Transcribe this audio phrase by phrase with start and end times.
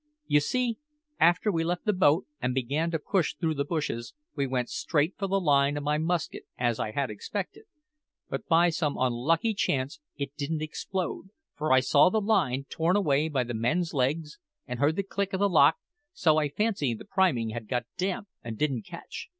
[0.25, 0.79] "You see,
[1.19, 5.13] after we left the boat an' began to push through the bushes, we went straight
[5.15, 7.65] for the line of my musket, as I had expected.
[8.27, 13.29] But by some unlucky chance it didn't explode, for I saw the line torn away
[13.29, 15.75] by the men's legs, and heard the click o' the lock;
[16.13, 19.27] so I fancy the priming had got damp and didn't catch.